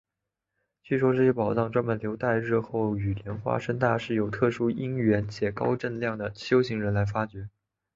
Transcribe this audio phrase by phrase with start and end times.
[0.81, 7.49] 据说这些宝藏专门留待日后与莲花生大士有特殊因缘且高证量的修行人来发觉。